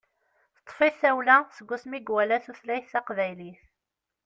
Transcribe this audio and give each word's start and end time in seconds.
Teṭṭef-it 0.57 0.95
tawla 1.01 1.37
seg 1.57 1.69
asmi 1.75 1.95
i 1.97 2.01
iwala 2.07 2.37
tutlayt 2.45 2.91
taqbaylit. 2.93 3.63